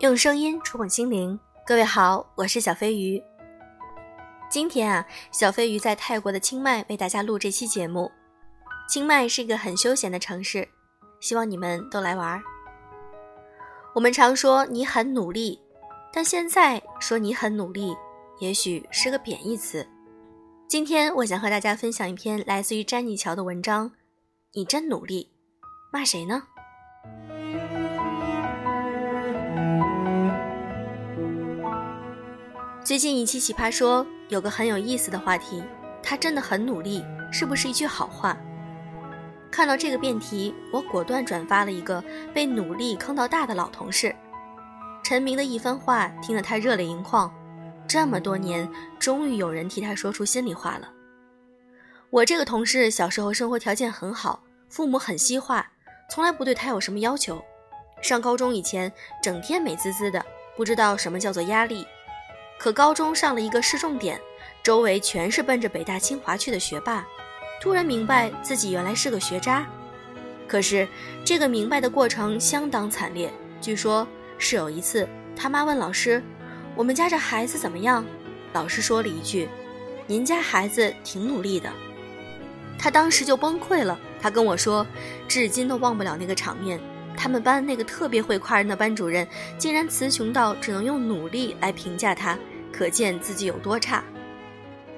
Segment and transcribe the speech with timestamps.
[0.00, 1.36] 用声音触碰心灵，
[1.66, 3.20] 各位好，我是小飞鱼。
[4.48, 8.08] 今天啊，小飞鱼在泰国的清迈为大家录这期节目。
[8.88, 10.68] 清迈是一个很休闲的城市，
[11.18, 12.40] 希望你们都来玩。
[13.92, 15.60] 我们常说你很努力，
[16.12, 17.92] 但现在说你很努力，
[18.38, 19.84] 也许是个贬义词。
[20.68, 23.90] 今天我想和大家分享一篇来自于詹妮乔的文章。
[24.54, 25.32] 你真努力，
[25.92, 26.44] 骂谁呢？
[32.88, 35.62] 最近一期奇葩说有个很有意思的话题，
[36.02, 38.34] 他真的很努力，是不是一句好话？
[39.50, 44.16] 看到这个辩题，我果断转发了一个被努力坑到大的老同事
[45.04, 47.30] 陈明的一番话，听得他热泪盈眶。
[47.86, 48.66] 这么多年，
[48.98, 50.90] 终于有人替他说出心里话了。
[52.08, 55.70] 我这个同事小时候生活条件很好，父母很西化，
[56.10, 57.38] 从来不对他有什么要求。
[58.00, 58.90] 上高中以前，
[59.22, 60.24] 整天美滋滋的，
[60.56, 61.86] 不知道什么叫做压力。
[62.58, 64.20] 可高中上了一个市重点，
[64.62, 67.06] 周围全是奔着北大清华去的学霸，
[67.62, 69.64] 突然明白自己原来是个学渣。
[70.48, 70.88] 可是
[71.24, 73.32] 这个明白的过程相当惨烈。
[73.60, 74.06] 据说
[74.38, 76.22] 是有一次，他妈问老师
[76.74, 78.04] ：“我们家这孩子怎么样？”
[78.52, 79.48] 老师说了一句
[80.06, 81.70] ：“您家孩子挺努力的。”
[82.78, 83.98] 他当时就崩溃了。
[84.20, 84.84] 他跟我说，
[85.28, 86.80] 至今都忘不了那个场面。
[87.18, 89.26] 他们班那个特别会夸人的班主任，
[89.58, 92.38] 竟然词穷到只能用努力来评价他，
[92.72, 94.04] 可见自己有多差。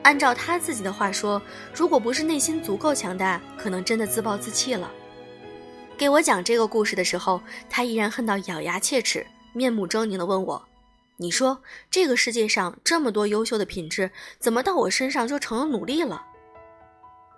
[0.03, 1.41] 按照他自己的话说，
[1.75, 4.91] 如果不是内心足够强大，可能真的自暴自弃了。
[5.97, 10.63] 给我讲这个故事的时候，他依然恨到咬牙切齿，面目狰狞地问我
[11.17, 16.27] ：“你说这个世界上这么多优秀的品质，怎么到我身上就成了努力了？”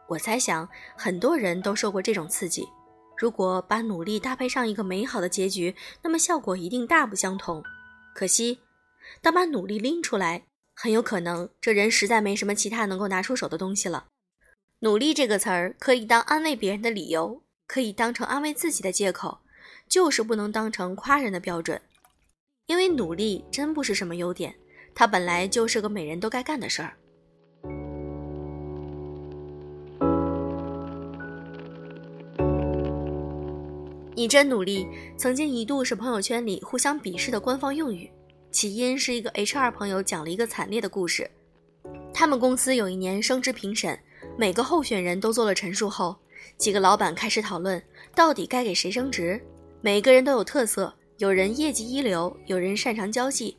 [0.08, 2.68] 我猜想很多人都受过这种刺激。
[3.16, 7.62] 如果把努力搭配上一个美好的结局，那么效果一定大不相同。
[8.14, 8.58] 可惜，
[9.20, 10.44] 当把努力拎出来，
[10.74, 14.06] 很有可能这人实在没什么其他能够拿出手的东西了。
[14.80, 19.38] 努力这个词儿可以当安慰别人的理由，可以当成安慰自己的借口，
[19.88, 21.80] 就是不能当成夸人的标准。
[22.66, 24.54] 因为努力真不是什么优点，
[24.94, 26.96] 它本来就是个每人都该干的事儿。
[34.22, 38.08] 你真努力，曾经一度是朋友圈里互相鄙视的官方用语。
[38.52, 41.28] 起因是一个 HR 朋友讲了一个惨烈的故事。
[42.14, 43.98] 他们公司有一年升职评审，
[44.38, 46.14] 每个候选人都做了陈述后，
[46.56, 47.82] 几个老板开始讨论
[48.14, 49.40] 到底该给谁升职。
[49.80, 53.56] 每个人都有特色，有人业绩一流，有人擅长交际，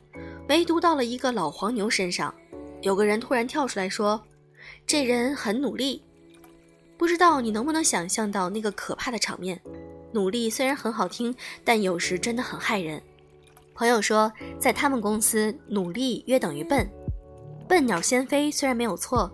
[0.48, 2.34] 唯独到了一个老黄牛身上，
[2.80, 4.18] 有个人突然跳出来说
[4.88, 6.02] ：“这人很努力。”
[6.96, 9.60] 不知道你能不能想象到那个可怕的场面？
[10.14, 13.02] 努力虽然很好听，但有时真的很害人。
[13.74, 16.88] 朋友说，在他们公司，努力约等于笨。
[17.68, 19.28] 笨鸟先飞虽然没有错，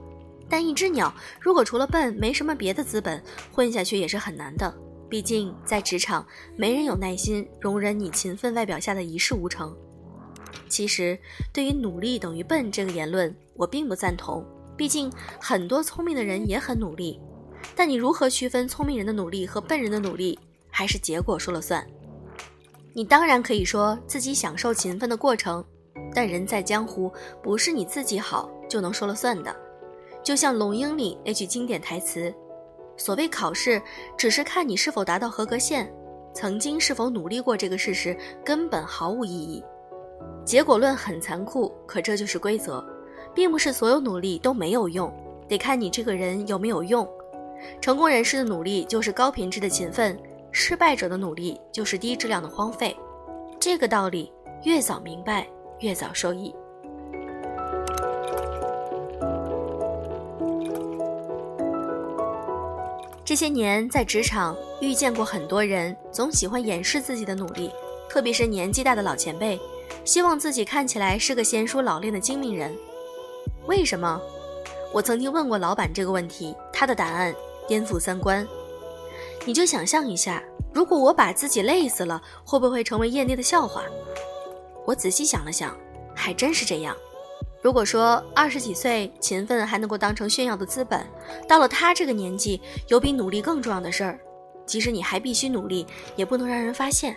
[0.49, 4.75] 但一只鸟如果除了笨没什么别的资本，混下去也是很难的。
[5.11, 6.27] 毕竟在职场，
[6.57, 9.77] 没人有耐心容忍你勤奋外表下的一事无成。
[10.67, 11.19] 其实，
[11.53, 14.43] 对于“努力等于笨”这个言论，我并不赞同。
[14.79, 17.21] 毕竟很多聪明的人也很努力，
[17.77, 20.39] 但你如何区分聪明人的努力和笨人的努力？
[20.71, 21.85] 还是结果说了算。
[22.93, 25.65] 你当然可以说自己享受勤奋的过程，
[26.13, 29.55] 但人在江湖，不是你自己好就能说了算的。
[30.23, 32.35] 就像《龙樱》里那句经典台词
[32.99, 33.81] ：“所谓考试，
[34.19, 35.91] 只是看你是否达到合格线，
[36.35, 39.65] 曾经是否努力过这个事实根本毫无意义。
[40.45, 42.85] 结果论很残酷，可这就是规则，
[43.35, 45.11] 并不是所有努力都没有用，
[45.49, 47.09] 得看你这个人有没有用。
[47.81, 50.19] 成功人士的努力就是高品质的勤奋。”
[50.53, 52.97] 失败者的努力就是低质量的荒废，
[53.61, 54.33] 这个道理
[54.65, 55.47] 越早明白，
[55.79, 56.55] 越早受益。
[63.25, 67.71] 这些年在职场遇见过很多人，总喜欢掩饰自己的努力，
[68.09, 69.59] 特别是年纪大的老前辈，
[70.05, 72.77] 希望自己看起来是个娴熟老练的精明人。
[73.67, 74.21] 为什么？
[74.93, 77.33] 我曾经问过老板这个问题，他的答案
[77.69, 78.45] 颠覆三观。
[79.47, 80.43] 你就想象一下，
[80.73, 83.83] 如果我把自己累死了，会不会成为业内的笑话？
[84.87, 85.77] 我仔细想了想，
[86.15, 86.97] 还真是这样。
[87.63, 91.07] 如果说二十几岁勤奋还能够当成炫耀的资本，
[91.49, 94.21] 到了他这个年纪，有比努力更重要的事儿，
[94.65, 97.17] 即使你还必须努力，也不能让人发现。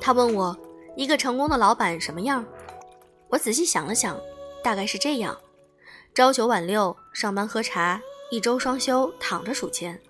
[0.00, 0.56] 他问我，
[0.96, 2.44] 一个成功的老板什么样？
[3.28, 4.18] 我仔细想了想，
[4.62, 5.36] 大概是这样：
[6.14, 10.00] 朝九晚六，上班喝茶，一周双休，躺着数钱。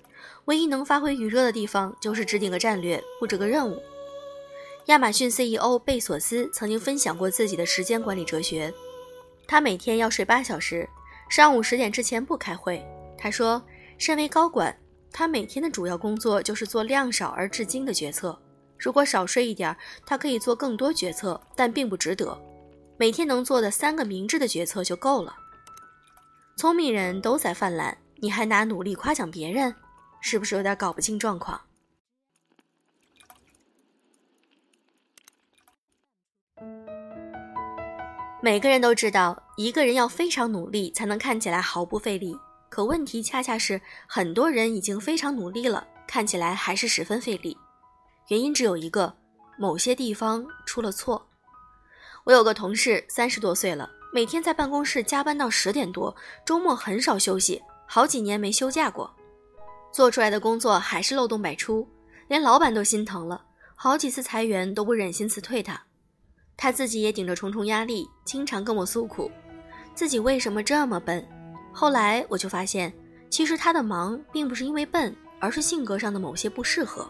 [0.48, 3.82] 唯一能发挥余热的地方，就是制定个战略，布置个任务。
[4.86, 8.72] 亚马逊 CEO 贝索斯曾经分享过自己的时间管理哲学。
[9.46, 10.88] 他每天要睡八小时，
[11.28, 12.82] 上午十点之前不开会。
[13.18, 13.62] 他说，
[13.98, 14.74] 身为高管，
[15.12, 18.38] 他每天的主要工作就是做量少而至精的决策。
[18.78, 22.40] 如果少睡一点，他可以做更多决策，但并不值得。
[22.96, 25.36] 每天能做的三个明智的决策就够了。
[26.56, 29.74] 聪明人都在犯懒，你还拿努力夸奖别人，
[30.20, 31.60] 是不是有点搞不清状况？
[38.40, 42.38] 每个人都知道，一个人要非常努力才能看起来毫不费力。
[42.70, 47.56] 可问题恰恰是，很多人已经非常努力了，看起来还是十分费力。
[48.28, 49.16] 原因只有一个，
[49.58, 51.28] 某些地方出了错。
[52.24, 59.17] 我有个同事，三十多岁了，每天在办公室加班到十点多，周末很少休息，好几年没休假过。
[59.90, 61.88] 做出来的工作还是漏洞百出，
[62.29, 63.44] 连老板都心疼了，
[63.75, 65.81] 好几次裁员都不忍心辞退他。
[66.56, 69.31] 他自己也顶着重重压力，经常跟我诉苦，
[69.94, 71.26] 自己为什么这么笨。
[71.73, 72.93] 后来我就发现，
[73.31, 77.08] 其实他的忙并不是因为笨，而是性格上的某些不适合。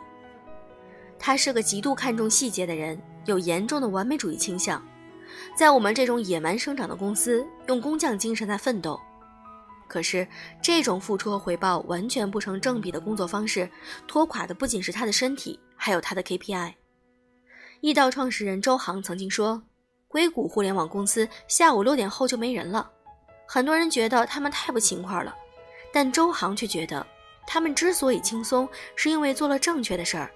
[1.18, 4.82] 他是个极度看重细节的人，有严重的完美主义倾向。
[5.56, 9.00] 在我们这种野蛮生长的公司，用工匠精神在奋斗。
[9.88, 10.28] 可是，
[10.62, 13.68] 这种付出和回报完全不成正比的工作方式，
[14.06, 16.74] 拖垮的不仅是他的身体，还有他的 KPI。
[17.80, 19.62] 易道创始人周航曾经说
[20.06, 22.90] ：“硅谷互联网公司下午六点后就没人了。”
[23.48, 25.34] 很多人觉得他们太不勤快了，
[25.92, 27.06] 但周航却觉得，
[27.46, 30.30] 他们之所以轻松，是因为做了正确的事儿。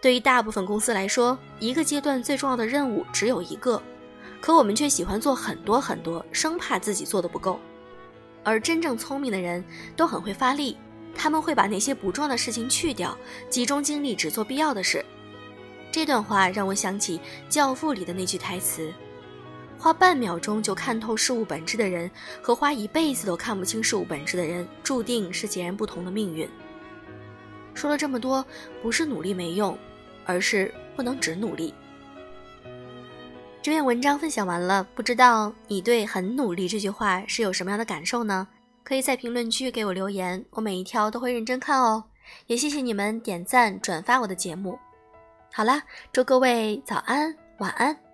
[0.00, 3.82] 对于大部分公司来说，一个阶段最重要的任务只有一个，
[4.40, 7.58] 可我们却喜欢做很多很多，生怕自己做的不够。
[8.46, 9.62] 而真正聪明的人
[9.96, 10.76] 都很会发力，
[11.16, 13.18] 他们会把那些不重要的事情去掉，
[13.50, 15.04] 集中精力只做必要的事。
[15.90, 18.94] 这段话让我想起《教父》里的那句台词
[19.76, 22.08] ：“花半秒钟就看透事物本质的人，
[22.40, 26.48] 和花一辈子都看不清事物本质的人，注定是截然不同的命运。”
[27.74, 28.46] 说了这么多，
[28.80, 29.76] 不是努力没用，
[30.24, 31.74] 而是不能只努力。
[33.66, 38.46] 这篇文章分享完了，不知道你对“很努力”这句话是有什么样的感受呢？
[38.84, 42.04] 可以在评论区给我留言，我每一条都会认真看哦。
[42.46, 44.78] 也谢谢你们点赞转发我的节目。
[45.52, 45.82] 好啦，
[46.12, 48.05] 祝各位早安晚安。